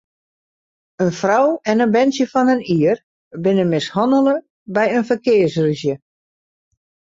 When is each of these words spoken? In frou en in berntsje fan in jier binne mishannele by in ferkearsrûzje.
In 1.03 1.11
frou 1.21 1.51
en 1.73 1.83
in 1.85 1.93
berntsje 1.95 2.25
fan 2.33 2.53
in 2.55 2.63
jier 2.71 2.97
binne 3.43 3.65
mishannele 3.75 4.35
by 4.75 4.85
in 4.97 5.07
ferkearsrûzje. 5.11 5.95